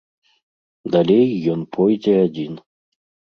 Далей 0.95 1.29
ён 1.53 1.61
пойдзе 1.77 2.15
адзін. 2.25 2.53